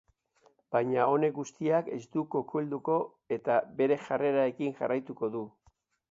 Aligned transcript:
Baina 0.75 1.03
honek 1.15 1.33
guztiak 1.33 1.91
ez 1.95 1.99
du 2.15 2.23
kokilduko 2.35 2.95
eta 3.37 3.57
bere 3.81 3.97
jarrerarekin 4.07 4.73
jarraituko 4.81 5.31
du. 5.37 5.43